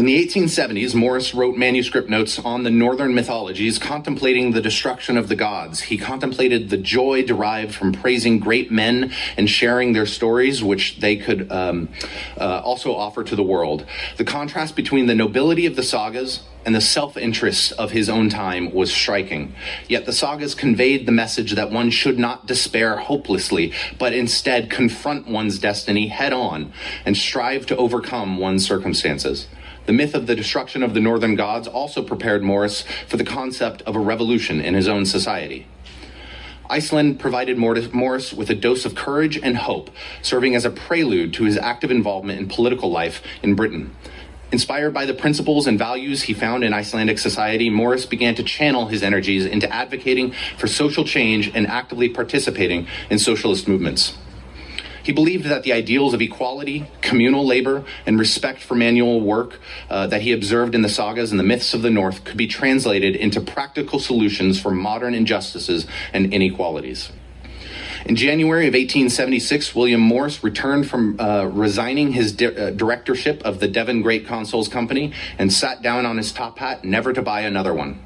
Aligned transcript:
In 0.00 0.06
the 0.06 0.26
1870s, 0.26 0.94
Morris 0.94 1.34
wrote 1.34 1.58
manuscript 1.58 2.08
notes 2.08 2.38
on 2.38 2.62
the 2.62 2.70
northern 2.70 3.14
mythologies, 3.14 3.78
contemplating 3.78 4.52
the 4.52 4.62
destruction 4.62 5.18
of 5.18 5.28
the 5.28 5.36
gods. 5.36 5.82
He 5.82 5.98
contemplated 5.98 6.70
the 6.70 6.78
joy 6.78 7.22
derived 7.22 7.74
from 7.74 7.92
praising 7.92 8.38
great 8.38 8.72
men 8.72 9.12
and 9.36 9.46
sharing 9.46 9.92
their 9.92 10.06
stories, 10.06 10.64
which 10.64 11.00
they 11.00 11.16
could 11.16 11.52
um, 11.52 11.90
uh, 12.40 12.62
also 12.64 12.94
offer 12.94 13.22
to 13.22 13.36
the 13.36 13.42
world. 13.42 13.84
The 14.16 14.24
contrast 14.24 14.74
between 14.74 15.04
the 15.04 15.14
nobility 15.14 15.66
of 15.66 15.76
the 15.76 15.82
sagas 15.82 16.44
and 16.64 16.74
the 16.74 16.80
self 16.80 17.18
interest 17.18 17.72
of 17.72 17.90
his 17.90 18.08
own 18.08 18.30
time 18.30 18.72
was 18.72 18.90
striking. 18.90 19.54
Yet 19.86 20.06
the 20.06 20.14
sagas 20.14 20.54
conveyed 20.54 21.04
the 21.04 21.12
message 21.12 21.52
that 21.52 21.70
one 21.70 21.90
should 21.90 22.18
not 22.18 22.46
despair 22.46 22.96
hopelessly, 22.96 23.74
but 23.98 24.14
instead 24.14 24.70
confront 24.70 25.26
one's 25.26 25.58
destiny 25.58 26.08
head 26.08 26.32
on 26.32 26.72
and 27.04 27.18
strive 27.18 27.66
to 27.66 27.76
overcome 27.76 28.38
one's 28.38 28.66
circumstances. 28.66 29.46
The 29.90 29.96
myth 29.96 30.14
of 30.14 30.28
the 30.28 30.36
destruction 30.36 30.84
of 30.84 30.94
the 30.94 31.00
northern 31.00 31.34
gods 31.34 31.66
also 31.66 32.00
prepared 32.00 32.44
Morris 32.44 32.84
for 33.08 33.16
the 33.16 33.24
concept 33.24 33.82
of 33.82 33.96
a 33.96 33.98
revolution 33.98 34.60
in 34.60 34.74
his 34.74 34.86
own 34.86 35.04
society. 35.04 35.66
Iceland 36.70 37.18
provided 37.18 37.58
Morris 37.58 38.32
with 38.32 38.48
a 38.50 38.54
dose 38.54 38.84
of 38.84 38.94
courage 38.94 39.36
and 39.36 39.56
hope, 39.56 39.90
serving 40.22 40.54
as 40.54 40.64
a 40.64 40.70
prelude 40.70 41.34
to 41.34 41.42
his 41.42 41.58
active 41.58 41.90
involvement 41.90 42.38
in 42.38 42.46
political 42.46 42.88
life 42.88 43.20
in 43.42 43.56
Britain. 43.56 43.96
Inspired 44.52 44.94
by 44.94 45.06
the 45.06 45.12
principles 45.12 45.66
and 45.66 45.76
values 45.76 46.22
he 46.22 46.34
found 46.34 46.62
in 46.62 46.72
Icelandic 46.72 47.18
society, 47.18 47.68
Morris 47.68 48.06
began 48.06 48.36
to 48.36 48.44
channel 48.44 48.86
his 48.86 49.02
energies 49.02 49.44
into 49.44 49.68
advocating 49.74 50.32
for 50.56 50.68
social 50.68 51.02
change 51.02 51.50
and 51.52 51.66
actively 51.66 52.08
participating 52.08 52.86
in 53.10 53.18
socialist 53.18 53.66
movements. 53.66 54.16
He 55.02 55.12
believed 55.12 55.44
that 55.46 55.62
the 55.62 55.72
ideals 55.72 56.14
of 56.14 56.20
equality, 56.20 56.86
communal 57.00 57.46
labor, 57.46 57.84
and 58.06 58.18
respect 58.18 58.62
for 58.62 58.74
manual 58.74 59.20
work 59.20 59.60
uh, 59.88 60.06
that 60.08 60.22
he 60.22 60.32
observed 60.32 60.74
in 60.74 60.82
the 60.82 60.88
sagas 60.88 61.30
and 61.30 61.40
the 61.40 61.44
myths 61.44 61.74
of 61.74 61.82
the 61.82 61.90
North 61.90 62.24
could 62.24 62.36
be 62.36 62.46
translated 62.46 63.16
into 63.16 63.40
practical 63.40 63.98
solutions 63.98 64.60
for 64.60 64.70
modern 64.70 65.14
injustices 65.14 65.86
and 66.12 66.32
inequalities. 66.32 67.10
In 68.06 68.16
January 68.16 68.66
of 68.66 68.72
1876, 68.72 69.74
William 69.74 70.00
Morris 70.00 70.42
returned 70.42 70.88
from 70.88 71.20
uh, 71.20 71.44
resigning 71.44 72.12
his 72.12 72.32
di- 72.32 72.46
uh, 72.46 72.70
directorship 72.70 73.42
of 73.44 73.60
the 73.60 73.68
Devon 73.68 74.00
Great 74.00 74.26
Consols 74.26 74.68
Company 74.68 75.12
and 75.38 75.52
sat 75.52 75.82
down 75.82 76.06
on 76.06 76.16
his 76.16 76.32
top 76.32 76.58
hat, 76.58 76.82
never 76.82 77.12
to 77.12 77.20
buy 77.20 77.42
another 77.42 77.74
one. 77.74 78.02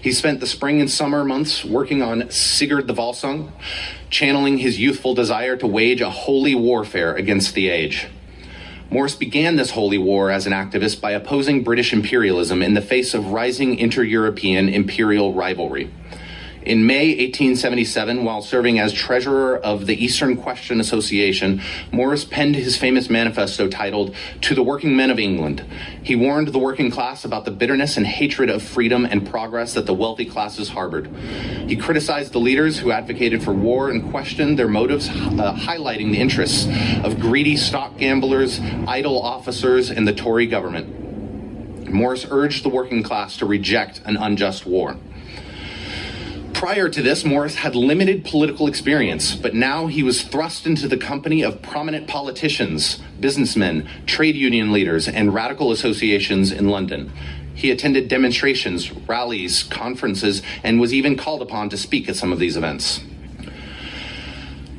He 0.00 0.12
spent 0.12 0.40
the 0.40 0.46
spring 0.46 0.80
and 0.80 0.90
summer 0.90 1.24
months 1.24 1.64
working 1.64 2.02
on 2.02 2.30
Sigurd 2.30 2.86
the 2.86 2.94
Volsung, 2.94 3.50
channeling 4.10 4.58
his 4.58 4.78
youthful 4.78 5.14
desire 5.14 5.56
to 5.56 5.66
wage 5.66 6.00
a 6.00 6.10
holy 6.10 6.54
warfare 6.54 7.14
against 7.14 7.54
the 7.54 7.68
age. 7.68 8.06
Morris 8.90 9.16
began 9.16 9.56
this 9.56 9.72
holy 9.72 9.98
war 9.98 10.30
as 10.30 10.46
an 10.46 10.52
activist 10.52 11.00
by 11.00 11.10
opposing 11.10 11.62
British 11.62 11.92
imperialism 11.92 12.62
in 12.62 12.74
the 12.74 12.80
face 12.80 13.12
of 13.12 13.32
rising 13.32 13.76
inter 13.76 14.02
European 14.02 14.68
imperial 14.68 15.34
rivalry. 15.34 15.90
In 16.62 16.84
May 16.86 17.10
1877, 17.10 18.24
while 18.24 18.42
serving 18.42 18.80
as 18.80 18.92
treasurer 18.92 19.56
of 19.56 19.86
the 19.86 20.04
Eastern 20.04 20.36
Question 20.36 20.80
Association, 20.80 21.62
Morris 21.92 22.24
penned 22.24 22.56
his 22.56 22.76
famous 22.76 23.08
manifesto 23.08 23.68
titled 23.68 24.14
To 24.42 24.54
the 24.56 24.62
Working 24.62 24.96
Men 24.96 25.10
of 25.10 25.20
England. 25.20 25.64
He 26.02 26.16
warned 26.16 26.48
the 26.48 26.58
working 26.58 26.90
class 26.90 27.24
about 27.24 27.44
the 27.44 27.52
bitterness 27.52 27.96
and 27.96 28.04
hatred 28.04 28.50
of 28.50 28.62
freedom 28.62 29.04
and 29.04 29.28
progress 29.28 29.74
that 29.74 29.86
the 29.86 29.94
wealthy 29.94 30.24
classes 30.24 30.68
harbored. 30.70 31.06
He 31.68 31.76
criticized 31.76 32.32
the 32.32 32.40
leaders 32.40 32.78
who 32.78 32.90
advocated 32.90 33.42
for 33.42 33.52
war 33.52 33.90
and 33.90 34.10
questioned 34.10 34.58
their 34.58 34.68
motives, 34.68 35.08
uh, 35.08 35.54
highlighting 35.54 36.10
the 36.10 36.18
interests 36.18 36.66
of 37.04 37.20
greedy 37.20 37.56
stock 37.56 37.96
gamblers, 37.98 38.60
idle 38.86 39.22
officers, 39.22 39.90
and 39.90 40.08
the 40.08 40.12
Tory 40.12 40.46
government. 40.46 40.98
Morris 41.88 42.26
urged 42.30 42.64
the 42.64 42.68
working 42.68 43.02
class 43.02 43.36
to 43.38 43.46
reject 43.46 44.02
an 44.04 44.16
unjust 44.16 44.66
war. 44.66 44.96
Prior 46.58 46.88
to 46.88 47.02
this, 47.02 47.24
Morris 47.24 47.54
had 47.54 47.76
limited 47.76 48.24
political 48.24 48.66
experience, 48.66 49.36
but 49.36 49.54
now 49.54 49.86
he 49.86 50.02
was 50.02 50.22
thrust 50.22 50.66
into 50.66 50.88
the 50.88 50.96
company 50.96 51.44
of 51.44 51.62
prominent 51.62 52.08
politicians, 52.08 52.98
businessmen, 53.20 53.88
trade 54.06 54.34
union 54.34 54.72
leaders, 54.72 55.06
and 55.06 55.32
radical 55.32 55.70
associations 55.70 56.50
in 56.50 56.68
London. 56.68 57.12
He 57.54 57.70
attended 57.70 58.08
demonstrations, 58.08 58.90
rallies, 58.90 59.62
conferences, 59.62 60.42
and 60.64 60.80
was 60.80 60.92
even 60.92 61.16
called 61.16 61.42
upon 61.42 61.68
to 61.68 61.76
speak 61.76 62.08
at 62.08 62.16
some 62.16 62.32
of 62.32 62.40
these 62.40 62.56
events. 62.56 63.02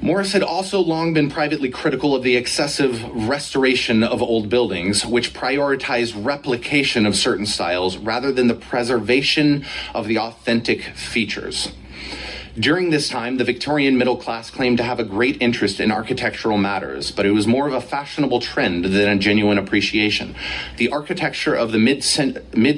Morris 0.09 0.33
had 0.33 0.41
also 0.41 0.79
long 0.79 1.13
been 1.13 1.29
privately 1.29 1.69
critical 1.69 2.15
of 2.15 2.23
the 2.23 2.35
excessive 2.35 3.03
restoration 3.27 4.01
of 4.01 4.23
old 4.23 4.49
buildings, 4.49 5.05
which 5.05 5.35
prioritized 5.35 6.25
replication 6.25 7.05
of 7.05 7.15
certain 7.15 7.45
styles 7.45 7.95
rather 7.95 8.31
than 8.31 8.47
the 8.47 8.55
preservation 8.55 9.63
of 9.93 10.07
the 10.07 10.17
authentic 10.17 10.81
features. 10.95 11.71
During 12.57 12.89
this 12.89 13.09
time, 13.09 13.37
the 13.37 13.43
Victorian 13.43 13.97
middle 13.97 14.17
class 14.17 14.49
claimed 14.49 14.77
to 14.77 14.83
have 14.83 14.99
a 14.99 15.03
great 15.03 15.39
interest 15.41 15.79
in 15.79 15.91
architectural 15.91 16.57
matters, 16.57 17.11
but 17.11 17.25
it 17.25 17.31
was 17.31 17.45
more 17.45 17.67
of 17.67 17.73
a 17.73 17.81
fashionable 17.81 18.39
trend 18.39 18.85
than 18.85 19.07
a 19.07 19.17
genuine 19.17 19.59
appreciation. 19.59 20.35
The 20.77 20.89
architecture 20.89 21.53
of 21.53 21.71
the 21.71 21.77
mid 21.77 22.03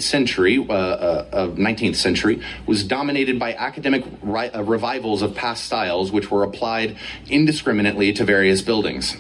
century, 0.04 0.66
uh, 0.70 0.74
uh, 0.74 1.26
of 1.32 1.56
19th 1.56 1.96
century, 1.96 2.42
was 2.66 2.84
dominated 2.84 3.40
by 3.40 3.54
academic 3.54 4.04
ri- 4.22 4.50
uh, 4.50 4.62
revivals 4.62 5.22
of 5.22 5.36
past 5.36 5.64
styles, 5.64 6.12
which 6.12 6.30
were 6.30 6.44
applied 6.44 6.98
indiscriminately 7.30 8.12
to 8.14 8.26
various 8.26 8.62
buildings. 8.62 9.16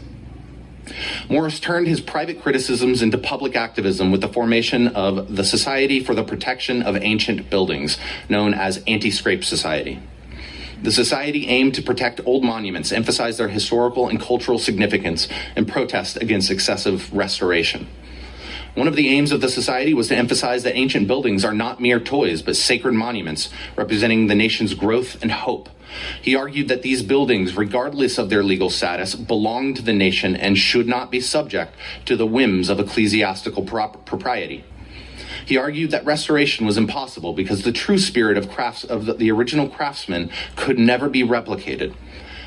Morris 1.29 1.61
turned 1.61 1.88
his 1.88 2.01
private 2.01 2.41
criticisms 2.41 3.01
into 3.01 3.17
public 3.17 3.56
activism 3.56 4.11
with 4.11 4.19
the 4.19 4.28
formation 4.28 4.90
of 4.90 5.34
the 5.35 5.45
Society 5.45 6.03
for 6.03 6.13
the 6.13 6.23
Protection 6.23 6.81
of 6.81 6.97
Ancient 6.97 7.50
Buildings, 7.50 7.97
known 8.28 8.53
as 8.53 8.84
Anti 8.85 9.11
Scrape 9.11 9.45
Society. 9.45 10.00
The 10.81 10.92
Society 10.92 11.47
aimed 11.47 11.75
to 11.75 11.84
protect 11.84 12.22
old 12.25 12.44
monuments, 12.44 12.92
emphasize 12.92 13.38
their 13.38 13.50
historical 13.50 14.09
and 14.09 14.19
cultural 14.19 14.58
significance, 14.58 15.28
and 15.56 15.68
protest 15.68 16.18
against 16.18 16.50
excessive 16.50 17.14
restoration. 17.14 17.88
One 18.74 18.88
of 18.88 18.96
the 18.96 19.09
aims 19.09 19.31
of 19.31 19.41
the 19.41 19.50
Society 19.50 19.94
was 19.94 20.08
to 20.08 20.16
emphasize 20.16 20.64
that 20.64 20.75
ancient 20.75 21.08
buildings 21.08 21.46
are 21.46 21.53
not 21.53 21.81
mere 21.81 22.00
toys, 22.00 22.41
but 22.41 22.56
sacred 22.56 22.94
monuments 22.94 23.50
representing 23.75 24.25
the 24.25 24.36
nation's 24.36 24.74
growth 24.74 25.22
and 25.22 25.31
hope. 25.31 25.70
He 26.22 26.36
argued 26.36 26.70
that 26.70 26.81
these 26.81 27.03
buildings, 27.03 27.56
regardless 27.56 28.18
of 28.18 28.30
their 28.30 28.44
legal 28.44 28.70
status, 28.70 29.14
belong 29.14 29.74
to 29.75 29.81
the 29.81 29.94
nation 29.94 30.36
and 30.36 30.58
should 30.58 30.88
not 30.88 31.12
be 31.12 31.20
subject 31.20 31.75
to 32.06 32.16
the 32.16 32.25
whims 32.25 32.70
of 32.70 32.80
ecclesiastical 32.80 33.64
propriety. 33.64 34.64
He 35.51 35.57
argued 35.57 35.91
that 35.91 36.06
restoration 36.06 36.66
was 36.66 36.78
impossible 36.78 37.34
because 37.34 37.63
the 37.63 37.73
true 37.73 37.97
spirit 37.97 38.38
of 38.38 38.50
crafts 38.50 38.85
of 38.85 39.17
the, 39.17 39.29
original 39.31 39.67
craftsman 39.67 40.29
could 40.56 40.79
never 40.79 41.09
be 41.09 41.23
replicated. 41.23 41.94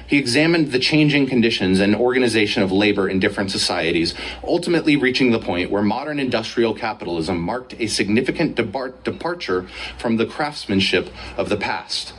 He 0.07 0.17
examined 0.17 0.73
the 0.73 0.79
changing 0.79 1.27
conditions 1.27 1.81
and 1.81 1.95
organization 1.95 2.63
of 2.63 2.73
labor 2.73 3.07
in 3.07 3.21
different 3.21 3.51
societies, 3.51 4.15
ultimately 4.43 4.97
reaching 4.97 5.33
the 5.33 5.39
point 5.39 5.71
where 5.71 5.83
modern 5.83 6.19
industrial 6.19 6.73
capitalism 6.73 7.39
marked 7.41 7.75
a 7.79 7.89
significant 7.89 8.55
departure 8.57 9.67
from 9.99 10.17
the 10.17 10.25
craftsmanship 10.25 11.11
of 11.37 11.51
the 11.51 11.59
past. 11.59 12.15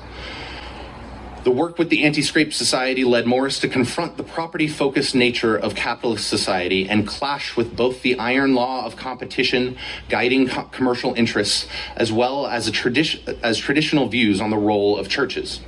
The 1.46 1.52
work 1.52 1.78
with 1.78 1.90
the 1.90 2.04
Anti 2.04 2.24
Scrape 2.24 2.52
Society 2.56 3.04
led 3.04 3.28
Morris 3.28 3.60
to 3.60 3.68
confront 3.68 4.18
the 4.18 4.24
property 4.24 4.68
focused 4.68 5.14
nature 5.14 5.56
of 5.56 5.76
capitalist 5.76 6.28
society 6.28 6.90
and 6.90 7.08
clash 7.08 7.56
with 7.56 7.76
both 7.76 8.02
the 8.02 8.18
iron 8.18 8.56
law 8.56 8.84
of 8.84 8.96
competition 8.96 9.78
guiding 10.10 10.48
co- 10.48 10.64
commercial 10.64 11.14
interests 11.14 11.68
as 11.96 12.12
well 12.12 12.48
as, 12.48 12.72
tradi- 12.72 13.38
as 13.44 13.60
traditional 13.60 14.08
views 14.08 14.42
on 14.42 14.50
the 14.50 14.58
role 14.58 14.98
of 14.98 15.08
churches. 15.08 15.60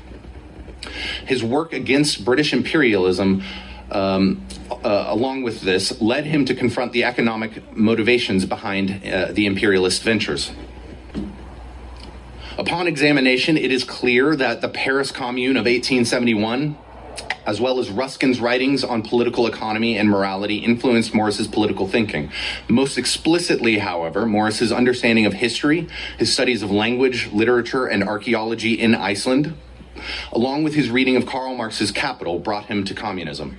His 1.27 1.43
work 1.43 1.73
against 1.73 2.25
British 2.25 2.53
imperialism 2.53 3.44
um, 3.91 4.44
uh, 4.71 5.05
along 5.07 5.44
with 5.44 5.61
this, 5.61 6.01
led 6.01 6.25
him 6.25 6.44
to 6.45 6.55
confront 6.55 6.91
the 6.91 7.03
economic 7.03 7.77
motivations 7.77 8.45
behind 8.45 9.05
uh, 9.05 9.31
the 9.31 9.45
imperialist 9.45 10.01
ventures. 10.01 10.51
Upon 12.68 12.86
examination, 12.86 13.56
it 13.56 13.72
is 13.72 13.86
clear 13.86 14.36
that 14.36 14.60
the 14.60 14.68
Paris 14.68 15.10
Commune 15.10 15.56
of 15.56 15.64
1871 15.64 16.78
as 17.46 17.62
well 17.62 17.80
as 17.80 17.90
Ruskin's 17.90 18.42
writings 18.42 18.84
on 18.84 19.04
political 19.04 19.48
economy 19.48 19.98
and 19.98 20.10
morality 20.10 20.58
influenced 20.58 21.14
Morris's 21.14 21.48
political 21.48 21.88
thinking. 21.88 22.30
Most 22.68 22.98
explicitly, 22.98 23.78
however, 23.78 24.25
Morris's 24.25 24.74
understanding 24.74 25.25
of 25.25 25.36
history, 25.36 25.88
his 26.19 26.34
studies 26.34 26.62
of 26.62 26.69
language, 26.69 27.31
literature, 27.31 27.86
and 27.86 28.04
archaeology 28.04 28.74
in 28.74 28.96
Iceland, 28.96 29.56
along 30.34 30.66
with 30.66 30.75
his 30.75 30.90
reading 30.90 31.16
of 31.16 31.25
Karl 31.25 31.56
Marx's 31.56 31.92
Capital, 31.92 32.38
brought 32.38 32.66
him 32.66 32.84
to 32.84 32.94
communism. 32.94 33.58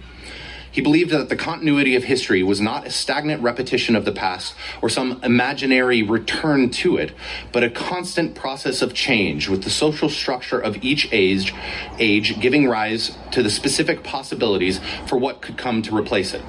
He 0.79 0.83
believed 0.83 1.11
that 1.11 1.29
the 1.29 1.35
continuity 1.35 1.97
of 1.97 2.05
history 2.05 2.45
was 2.45 2.61
not 2.61 2.87
a 2.87 2.91
stagnant 2.91 3.43
repetition 3.43 3.97
of 3.97 4.05
the 4.05 4.13
past 4.13 4.55
or 4.81 4.89
some 4.89 5.19
imaginary 5.25 6.05
return 6.05 6.71
to 6.71 6.97
it, 6.99 7.13
but 7.51 7.65
a 7.65 7.69
constant 7.69 8.37
process 8.37 8.81
of 8.81 8.95
change 8.95 9.49
with 9.49 9.65
the 9.65 9.71
social 9.71 10.09
structure 10.09 10.61
of 10.61 10.85
each 10.85 11.09
age, 11.11 11.53
age 11.99 12.39
giving 12.39 12.69
rise 12.69 13.19
to 13.33 13.43
the 13.43 13.51
specific 13.51 14.05
possibilities 14.05 14.79
for 15.09 15.19
what 15.19 15.41
could 15.41 15.59
come 15.59 15.83
to 15.83 15.97
replace 15.97 16.33
it. 16.33 16.43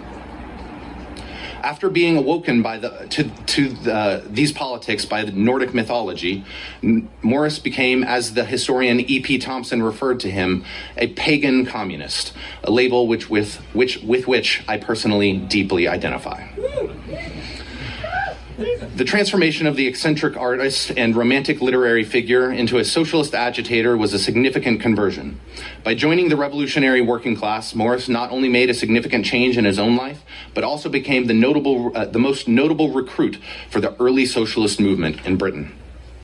After 1.63 1.89
being 1.89 2.17
awoken 2.17 2.61
by 2.61 2.77
the, 2.77 2.89
to, 3.09 3.23
to 3.23 3.69
the, 3.69 4.23
these 4.27 4.51
politics 4.51 5.05
by 5.05 5.23
the 5.23 5.31
Nordic 5.31 5.73
mythology, 5.73 6.45
Morris 7.21 7.59
became, 7.59 8.03
as 8.03 8.33
the 8.33 8.45
historian 8.45 8.99
E.P. 8.99 9.37
Thompson 9.39 9.83
referred 9.83 10.19
to 10.21 10.31
him, 10.31 10.63
a 10.97 11.07
pagan 11.07 11.65
communist, 11.65 12.33
a 12.63 12.71
label 12.71 13.07
which 13.07 13.29
with, 13.29 13.57
which, 13.73 13.97
with 14.03 14.27
which 14.27 14.63
I 14.67 14.77
personally 14.77 15.37
deeply 15.37 15.87
identify. 15.87 16.47
The 18.59 19.05
transformation 19.05 19.67
of 19.67 19.77
the 19.77 19.87
eccentric 19.87 20.35
artist 20.35 20.91
and 20.97 21.15
romantic 21.15 21.61
literary 21.61 22.03
figure 22.03 22.51
into 22.51 22.77
a 22.77 22.83
socialist 22.83 23.33
agitator 23.33 23.95
was 23.95 24.13
a 24.13 24.19
significant 24.19 24.81
conversion. 24.81 25.39
By 25.85 25.95
joining 25.95 26.27
the 26.27 26.35
revolutionary 26.35 26.99
working 26.99 27.37
class, 27.37 27.73
Morris 27.73 28.09
not 28.09 28.31
only 28.31 28.49
made 28.49 28.69
a 28.69 28.73
significant 28.73 29.25
change 29.25 29.57
in 29.57 29.63
his 29.63 29.79
own 29.79 29.95
life, 29.95 30.23
but 30.53 30.65
also 30.65 30.89
became 30.89 31.27
the 31.27 31.33
notable, 31.33 31.95
uh, 31.95 32.03
the 32.03 32.19
most 32.19 32.49
notable 32.49 32.91
recruit 32.91 33.37
for 33.69 33.79
the 33.79 33.95
early 33.97 34.25
socialist 34.25 34.81
movement 34.81 35.25
in 35.25 35.37
Britain. 35.37 35.73